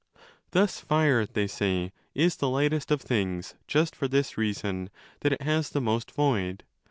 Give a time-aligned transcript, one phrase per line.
[0.49, 4.89] Thus fire, they say, is the lightest of things just for this reason
[5.19, 6.63] that it has the most void.